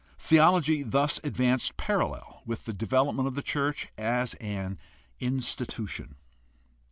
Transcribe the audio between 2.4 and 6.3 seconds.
with the development of the church as an institution.